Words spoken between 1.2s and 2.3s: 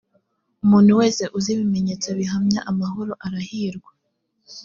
uzi ibimenyetso